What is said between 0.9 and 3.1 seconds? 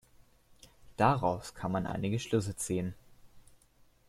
Daraus kann man einige Schlüsse ziehen.